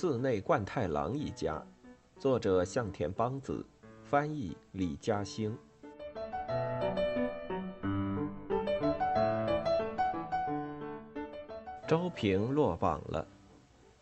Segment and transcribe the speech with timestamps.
[0.00, 1.60] 寺内贯太郎一家，
[2.20, 3.66] 作者向田邦子，
[4.04, 5.58] 翻译李嘉兴。
[11.88, 13.26] 周平落榜了，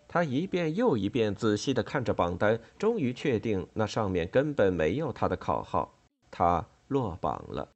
[0.06, 5.94] 他一遍又一遍仔细的看着榜单，终于确定那上面根本没有他的考号，
[6.30, 7.66] 他落榜了。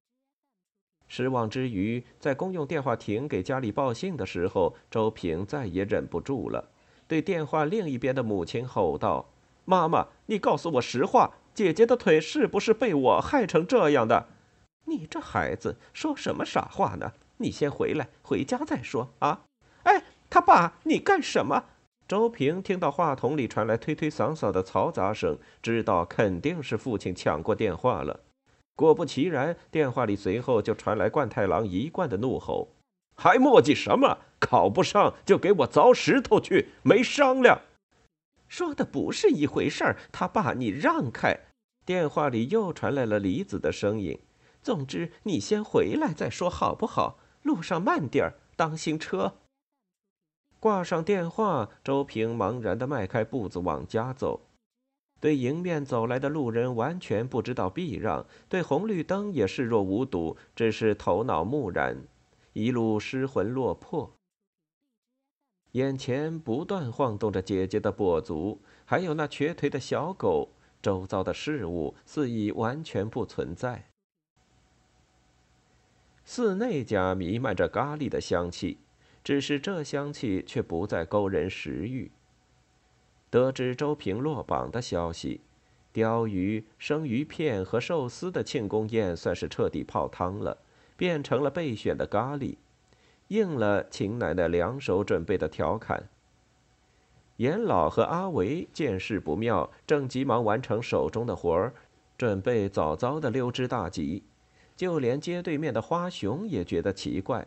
[1.08, 6.68] 失望之余，在公用电话亭给家里报信的时候，周平再也忍不住了。
[7.10, 9.30] 对电话另一边的母亲吼道
[9.66, 14.28] ：“妈妈，你告诉我实话，姐姐的腿是不是被我害成这样的？
[14.84, 17.14] 你这孩子说什么傻话呢？
[17.38, 19.40] 你先回来，回家再说啊！”
[19.82, 21.64] 哎，他爸，你干什么？
[22.06, 28.20] 周平听到话筒里传来推推搡搡的嘈杂声，知道肯定是父亲抢过电话了。
[28.76, 32.68] 果不其然，电话里随后就传来冠太郎一贯的怒吼。
[33.16, 34.18] 还磨叽什么？
[34.40, 37.60] 考不上就给我凿石头去，没商量。
[38.48, 39.96] 说的不是一回事儿。
[40.10, 41.38] 他爸，你让开！
[41.86, 44.18] 电话里又传来了李子的声音。
[44.62, 47.18] 总之，你先回来再说，好不好？
[47.42, 49.34] 路上慢点儿，当心车。
[50.58, 54.42] 挂上电话，周平茫然的迈开步子往家走，
[55.18, 61.96] 对迎面走来的路人完全不知道避让，对红绿灯也视若无睹，只是头脑木然。
[62.52, 64.12] 一路失魂落魄，
[65.72, 70.50] 眼前不断晃动着姐姐的跛足，还有那瘸腿的小狗。
[70.82, 73.86] 周遭的事物似已完全不存在。
[76.24, 78.78] 寺内家弥漫着咖喱的香气，
[79.22, 82.10] 只是这香气却不再勾人食欲。
[83.28, 85.42] 得知周平落榜的消息，
[85.92, 90.58] 鲷鱼、生鱼片和寿司的庆功宴算是彻底泡汤了。
[90.96, 92.58] 变成了备选的咖喱，
[93.30, 96.08] 应了秦奶奶两手准备的调侃。
[97.36, 101.72] 严老和阿维见势不妙，正急忙完成手中的活儿，
[102.18, 104.24] 准备早早的溜之大吉。
[104.76, 107.46] 就连街对面的花熊也觉得奇怪：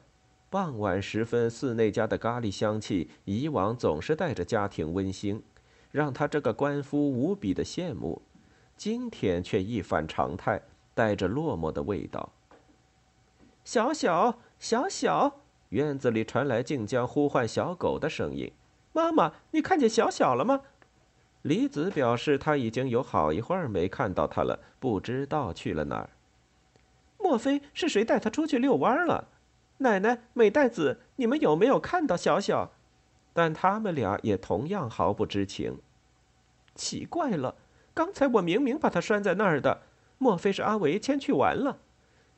[0.50, 5.44] 傍晚时分，寺内家的咖喱香气以往总是带着家庭温馨，
[5.92, 8.22] 让他这个官夫无比的羡慕，
[8.78, 10.62] 今天却一反常态，
[10.94, 12.32] 带着落寞的味道。
[13.64, 15.42] 小小小小，
[15.74, 18.52] 院子里传来静江呼唤小狗的声音。
[18.94, 20.62] 妈妈，你看见小小了吗？
[21.42, 26.10] 李子表示他已经有好一会儿没看到他了，不知道去了哪儿。
[27.18, 29.28] 莫非是谁带他出去遛弯了？
[29.80, 32.72] 奶奶、美代子，你们有没有看到小小？
[33.34, 35.80] 但他们俩也同样毫不知情。
[36.76, 37.56] 奇怪了，
[37.94, 39.82] 刚才我明明把他拴在那儿的，
[40.20, 41.80] 莫非是阿维牵去玩了？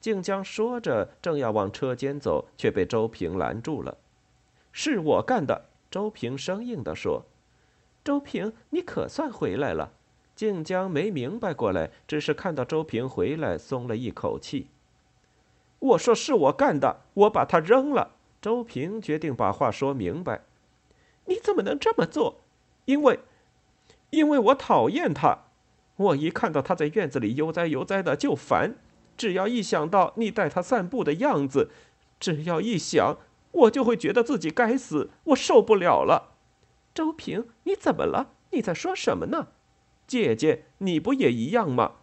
[0.05, 3.97] 静江说着，正要往车间走，却被周平拦住了。
[4.71, 7.25] “是我干的。”周平生硬地说。
[8.05, 9.93] “周平，你可算回来了。”
[10.35, 14.67] 静江没明白过来，只是看到周平回来，松了一口气。
[15.79, 20.41] “我说是我干的，我把他扔了。”周平决定把话说明白。
[21.25, 22.41] “你怎么能这么做？
[22.85, 23.21] 因为，
[24.11, 25.45] 因为我讨厌他。
[25.95, 28.75] 我一看到他在院子里悠哉悠哉的就烦。”
[29.17, 31.69] 只要一想到你带他散步的样子，
[32.19, 33.17] 只要一想，
[33.51, 36.33] 我就会觉得自己该死，我受不了了。
[36.93, 38.31] 周平，你怎么了？
[38.51, 39.47] 你在说什么呢？
[40.07, 41.93] 姐姐，你不也一样吗？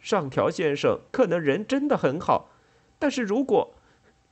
[0.00, 2.50] 上条先生可能人真的很好，
[2.98, 3.74] 但是如果，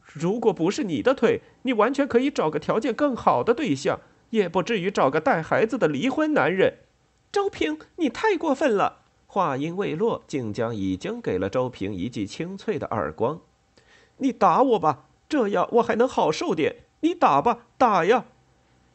[0.01, 3.99] 如果不是你的腿，你完全可以找个条件更好的对象，
[4.31, 6.79] 也不至于找个带孩子的离婚男人。
[7.33, 9.06] 周平，你太过分了。
[9.37, 13.39] 话音未落，静江已经给了周平一记清脆的耳光。
[14.17, 16.75] “你打我吧，这样我还能好受点。
[17.01, 18.25] 你打吧，打呀！”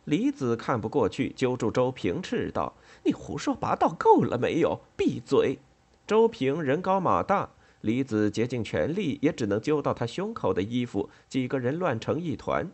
[0.06, 2.74] 李子看不过去，揪住周平斥道
[3.06, 4.81] ：“你胡说八道够了没有？
[4.97, 5.59] 闭嘴！”
[6.07, 12.68] 周平人高马大，李子竭尽全力也只能揪到他胸口的衣服，几个人乱成一团。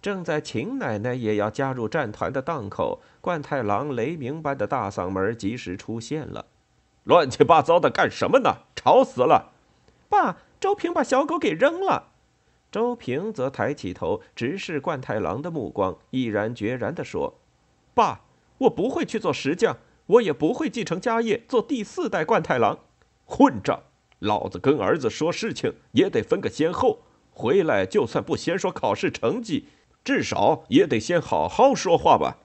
[0.00, 6.46] 正在秦奶奶也要加入战团的档口，冠太郎雷鸣般的大嗓门及时出现了。
[7.04, 8.58] 乱七八糟的干什么呢？
[8.76, 9.52] 吵死了！
[10.08, 12.08] 爸，周平把小狗给扔了。
[12.70, 17.40] 周平则抬起头，直视冠太郎的目光，毅然决然地说
[17.94, 18.20] ：“爸，
[18.58, 22.78] 我不会去做石匠，我也不会继承家业做第四代冠太郎。
[23.24, 23.82] 混账！
[24.20, 27.00] 老子跟儿子说事情也得分个先后。
[27.32, 29.68] 回来就算不先说考试成绩，
[30.04, 32.38] 至少也得先好好说话吧。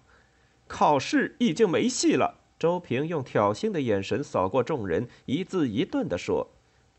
[0.68, 6.52] 考试已经没戏了。”周平用挑衅的眼神扫过众人，一字一顿地说：“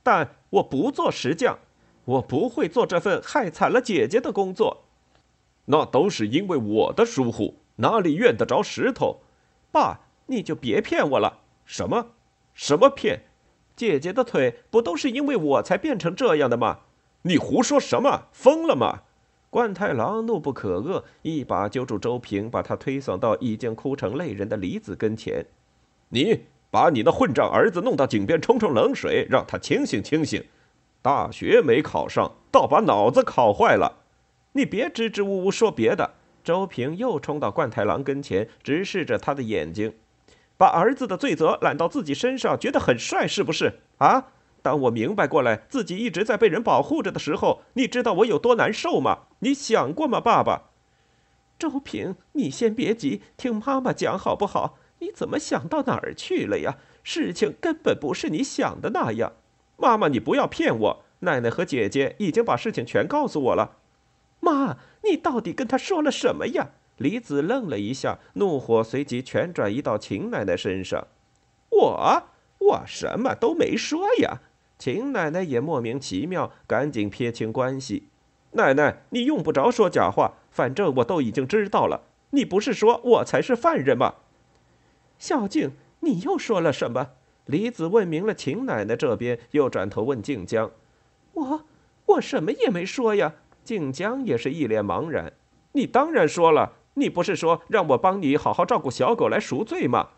[0.02, 1.58] 但我不做石匠，
[2.04, 4.84] 我不会做这份害惨了姐姐的工作。
[5.66, 9.22] 那都是因为我的疏忽，哪里怨得着石头？
[9.72, 11.40] 爸，你就别骗我了。
[11.64, 12.12] 什么？
[12.54, 13.22] 什么骗？
[13.74, 16.80] 姐姐的腿不都是因为我才变成这样的吗？
[17.22, 18.28] 你胡说什么？
[18.32, 19.02] 疯了吗？
[19.48, 25.46] 冠太郎怒不可遏，一把揪住周平，把他推搡到已经哭成泪人的李子跟前。
[26.08, 26.40] 你
[26.70, 30.44] 把你的混账儿子弄到井边冲冲冷水，让他清醒清醒。
[31.00, 34.00] 大学没考上，倒把脑子考坏了。
[34.52, 36.14] 你别支支吾吾说别的。
[36.42, 39.94] 周平又冲到冠太郎跟前，直视着他的眼睛，
[40.56, 43.80] 把儿子的罪责揽到自己身上，觉得很帅是不是？
[43.98, 44.28] 啊！
[44.66, 49.28] 当我明白过来自己一直在被人保护着的时候，你知道我有多难受吗？
[49.38, 50.70] 你想过吗，爸爸？
[51.56, 54.76] 周平，你先别急，听妈妈讲好不好？
[54.98, 56.78] 你怎么想到哪儿去了呀？
[57.04, 59.34] 事情根本不是你想的那样。
[59.76, 61.04] 妈妈，你不要骗我。
[61.20, 63.76] 奶奶和姐姐已经把事情全告诉我了。
[64.40, 66.70] 妈，你到底跟他说了什么呀？
[66.96, 71.06] 李子愣了一下，怒火随即全转移到秦奶奶身上。
[71.70, 72.22] 我，
[72.58, 74.40] 我什么都没说呀。
[74.78, 78.08] 秦奶奶也莫名其妙，赶紧撇清关系。
[78.52, 82.02] 奶奶，你用不着说假话，反正我都已经知道了。
[82.30, 84.14] 你不是说我才是犯人吗？
[85.18, 87.10] 孝敬，你又说了什么？
[87.46, 90.72] 李子问明了秦奶奶这边，又转头问静江
[91.34, 91.64] ：“我，
[92.06, 93.34] 我什么也没说呀。”
[93.64, 95.32] 静江也是一脸茫然。
[95.72, 100.10] 你当然说了，你不是说让我帮你好好照顾小狗来赎罪吗？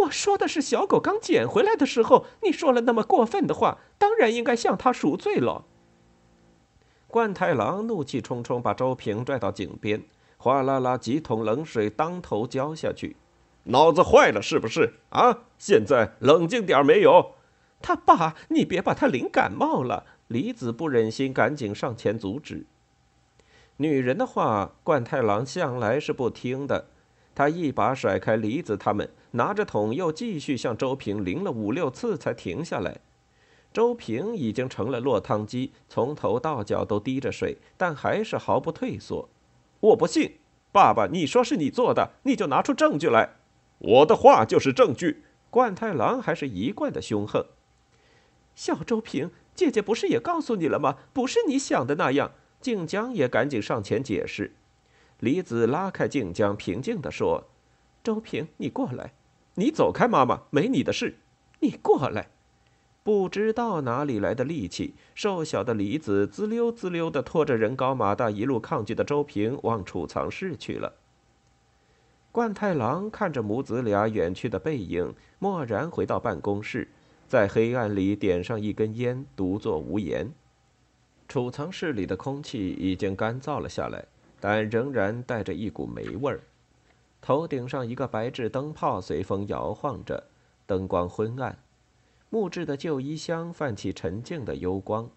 [0.00, 5.64] 我说的是小狗刚捡回来的时候，你说了那么过分的话，当然应该向他赎罪了。
[7.06, 10.04] 冠太郎怒气冲冲把周平拽到井边，
[10.36, 13.16] 哗啦啦几桶冷水当头浇下去。
[13.64, 15.40] 脑子坏了是不是啊？
[15.58, 17.34] 现在冷静点没有？
[17.80, 20.04] 他爸，你别把他淋感冒了。
[20.28, 22.66] 李子不忍心，赶紧上前阻止。
[23.78, 26.88] 女人的话，冠太郎向来是不听的。
[27.34, 33.00] 他一把甩开李子他们，拿着桶又继续向周平淋了五六次，才停下来。
[33.72, 39.28] 周平已经成了落汤鸡，从头到脚都滴着水，但还是毫不退缩。
[39.80, 40.38] 我不信，
[40.72, 43.36] 爸爸，你说是你做的，你就拿出证据来。
[43.78, 45.24] 我的话就是证据。
[45.50, 47.46] 冠太郎还是一贯的凶横。
[48.54, 50.96] 小周平，姐姐不是也告诉你了吗？
[51.12, 52.32] 不是你想的那样。
[52.60, 54.52] 静江也赶紧上前解释。
[55.20, 57.44] 李子拉开静江，平静地说
[58.02, 59.12] ：“周平，你过来。
[59.54, 61.16] 你走开，妈妈，没你的事。
[61.60, 62.28] 你过来。”
[63.04, 70.92] 不知道哪里来的力气，瘦小的李子滋溜滋溜地拖着人高马大、一路抗拒的周平往储藏室去了。
[72.30, 76.86] 冠太郎看着母子俩远去的背影，蓦然回到办公室，
[77.26, 80.30] 在黑暗里点上一根烟，独坐无言。
[81.26, 84.04] 储藏室里的空气已经干燥了下来，
[84.38, 86.42] 但仍然带着一股霉味儿。
[87.20, 90.28] 头顶上一个白炽灯泡随风摇晃着，
[90.66, 91.58] 灯光昏暗。
[92.30, 95.10] 木质的旧衣箱泛起沉静的幽光，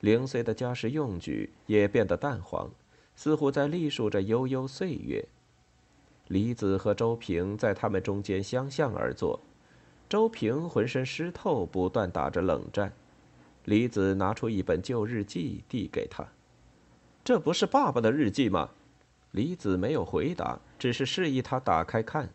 [0.00, 2.70] 零碎的家事用具也变得淡黄，
[3.14, 5.26] 似乎在历数着悠悠岁月。
[6.28, 9.40] 李子和周平在他们中间相向而坐，
[10.08, 12.92] 周平浑身湿透，不断打着冷战。
[13.64, 16.26] 李子拿出一本旧日记递给他
[17.22, 18.70] ：“这不是爸爸的日记吗？”
[19.32, 22.28] 李子没有回答，只是示意他打开看。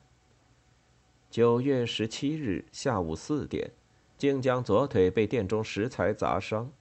[1.29, 3.71] 九月十七日下午四点。
[4.15, 6.71] 竟将左腿被店中食材砸伤，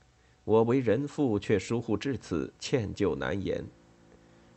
[0.45, 3.65] 我为人父却疏忽至此，歉疚难言。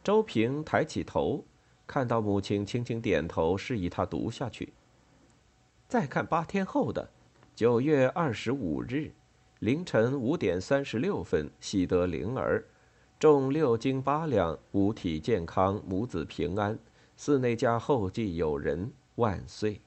[0.03, 1.43] 周平抬起头，
[1.87, 4.71] 看到母亲轻轻点头，示意他读下去。
[5.87, 7.09] 再看八天后的
[7.55, 9.11] 九月二十五日
[9.59, 12.63] 凌晨五点三十六分，喜得灵儿，
[13.17, 16.77] 重六斤八两，五体健康，母子平安，
[17.15, 19.79] 寺内家后继有人，万岁。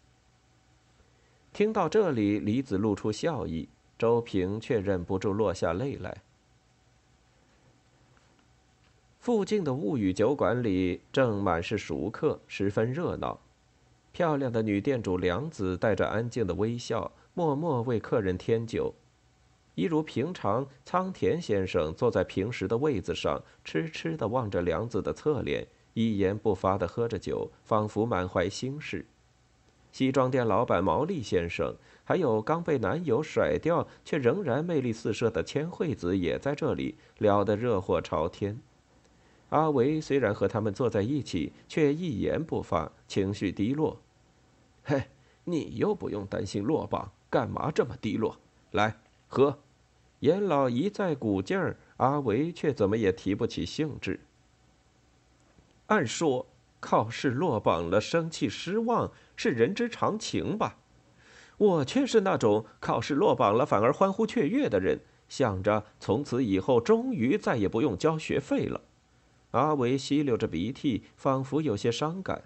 [1.52, 3.68] 听到这里，李子露出笑意，
[3.98, 6.22] 周平却忍不住落下泪来。
[9.20, 13.38] 附近的物语酒馆里正满是熟客，十分热闹。
[14.10, 18.94] 漂亮的女店主梁子带着安静的微笑，默默为客人添酒。
[19.78, 29.06] 一如平常，仓田先生坐在平时的位子上，痴痴地望着梁子的侧脸，一言不发地喝着酒，仿佛满怀心事。
[29.92, 38.58] 西装店老板毛利先生，还有刚被男友甩掉却仍然魅力四射的千惠子也在这里聊得热火朝天。
[39.50, 44.00] 阿维虽然和他们坐在一起，却一言不发，情绪低落。
[44.82, 45.04] 嘿，
[45.44, 48.40] 你又不用担心落榜，干嘛这么低落？
[48.72, 48.96] 来
[49.28, 49.56] 喝。
[50.20, 54.20] 严老一再鼓劲儿，阿维却怎么也提不起兴致。
[55.86, 56.46] 按说。
[56.80, 60.76] 考试落榜了，生气失望是人之常情吧？
[61.56, 68.82] 我却是那种考试落榜了反而欢呼雀跃的人，想着从此以后终于再也不用交学费了。
[69.50, 72.44] 阿维吸溜着鼻涕，仿佛有些伤感。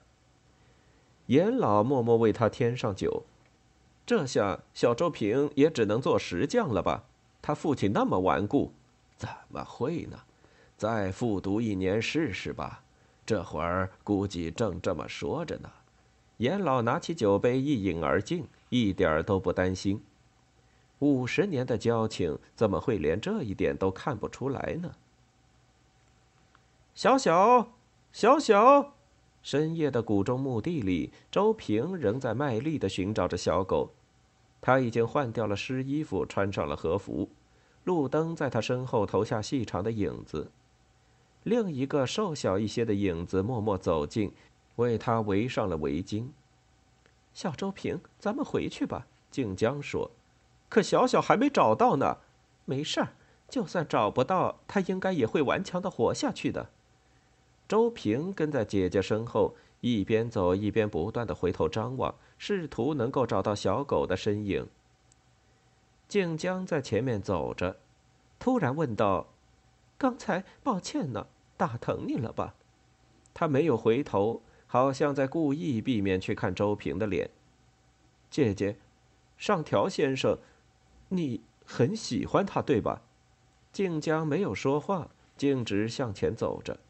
[1.27, 3.25] 严老默默为他添上酒，
[4.07, 7.05] 这下小周平也只能做石匠了吧？
[7.43, 8.73] 他父亲那么顽固，
[9.17, 10.17] 怎么会呢？
[10.79, 12.83] 再复读一年试试吧。
[13.27, 15.71] 这会儿估计正这么说着呢。
[16.39, 20.03] 严老拿起酒杯一饮而尽，一点儿都不担心。
[21.01, 24.93] 五十年的交情，怎么会连这一点都看不出来呢？
[26.95, 27.73] 小小，
[28.13, 28.95] 小小，
[29.43, 33.91] 深夜的谷中墓地里，周平仍在卖力的寻找着小狗。
[34.63, 37.29] 他已经换掉了湿衣服，穿上了和服。
[37.85, 40.51] 路灯在他身后投下细长的影子。
[41.43, 44.33] 另一个瘦小一些的影子默默走近，
[44.77, 46.29] 为他围上了围巾。
[47.35, 49.09] 小周平，咱们回去吧。
[49.33, 50.13] 静江说
[50.71, 52.19] ：“可小小还没找到呢。”
[52.65, 53.15] 没事儿，
[53.49, 56.71] 就算找不到，他应该也会顽强的活下去的。
[57.67, 62.15] 周平跟在姐姐身后，一边走一边不断的回头张望，
[62.45, 64.67] 试图能够找到小狗的身影。
[66.09, 67.77] 静江在前面走着，
[68.41, 69.29] 突然问道。
[69.97, 72.57] 刚才抱歉呢，打疼你了吧？
[73.33, 77.31] 他没有回头，好像在故意避免去看周平的脸。
[78.29, 78.77] 姐姐，
[79.37, 80.37] 上条先生，
[81.11, 83.03] 你很喜欢他对吧？
[83.73, 86.81] 静江没有说话，径直向前走着。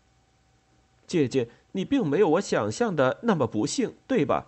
[1.07, 4.47] 姐姐，你并没有我想象的那么不幸，对吧？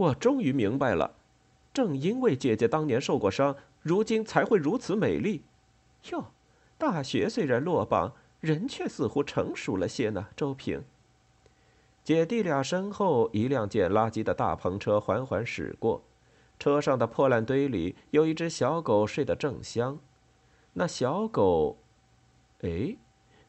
[0.00, 1.14] 我终于明白了，
[1.74, 5.42] 正因为姐姐当年受过伤，如今才会如此美丽。
[6.10, 6.32] 哟。
[6.78, 10.28] 大学虽然落榜，人却似乎成熟了些呢。
[10.34, 10.82] 周平，
[12.02, 16.02] 姐弟俩身后，一辆捡垃圾的大篷车缓缓驶过，
[16.58, 19.98] 车上的破烂堆里有一只小狗睡得正香。
[20.72, 21.76] 那小狗，
[22.62, 22.96] 哎，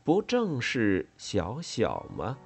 [0.03, 2.37] 不正是小小吗？